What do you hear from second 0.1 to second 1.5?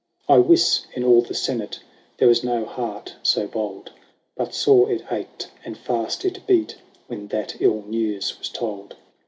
XVIII. I wis, in all the